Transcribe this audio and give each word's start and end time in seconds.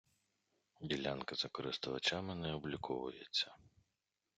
Ділянка 0.81 1.35
за 1.35 1.47
користувачами 1.49 2.35
не 2.35 2.53
обліковується. 2.53 3.55